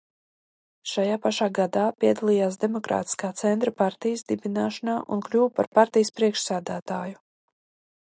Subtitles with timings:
[0.91, 7.19] Šajā pašā gadā piedalījās Demokrātiskā Centra partijas dibināšanā un kļuva par partijas priekšsēdētāju.